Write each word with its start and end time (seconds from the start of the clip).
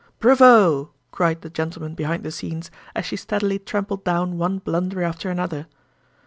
"Bravo!" 0.17 0.89
cried 1.11 1.41
the 1.41 1.49
gentlemen 1.51 1.93
behind 1.93 2.23
the 2.23 2.31
scenes, 2.31 2.71
as 2.95 3.05
she 3.05 3.15
steadily 3.15 3.59
trampled 3.59 4.03
down 4.03 4.39
one 4.39 4.57
blunder 4.57 5.03
after 5.03 5.29
another. 5.29 5.67